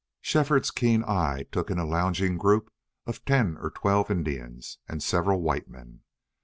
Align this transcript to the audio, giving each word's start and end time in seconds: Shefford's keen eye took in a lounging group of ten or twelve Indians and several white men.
Shefford's 0.19 0.71
keen 0.71 1.03
eye 1.03 1.45
took 1.51 1.69
in 1.69 1.77
a 1.77 1.85
lounging 1.85 2.39
group 2.39 2.71
of 3.05 3.23
ten 3.23 3.55
or 3.61 3.69
twelve 3.69 4.09
Indians 4.09 4.79
and 4.87 5.03
several 5.03 5.43
white 5.43 5.67
men. 5.69 6.01